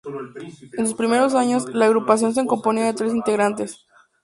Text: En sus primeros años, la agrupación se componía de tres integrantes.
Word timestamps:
En 0.79 0.87
sus 0.87 0.95
primeros 0.95 1.35
años, 1.35 1.67
la 1.75 1.85
agrupación 1.85 2.33
se 2.33 2.43
componía 2.47 2.85
de 2.85 2.95
tres 2.95 3.13
integrantes. 3.13 3.85